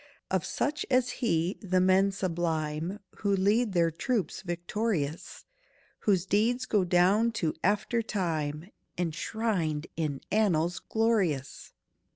[0.31, 5.45] Of such as he, the men sublime Who lead their troops victorious,
[5.99, 11.73] Whose deeds go down to after time, Enshrined in annals glorious!